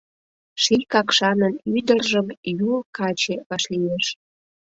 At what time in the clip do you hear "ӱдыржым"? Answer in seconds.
1.77-2.27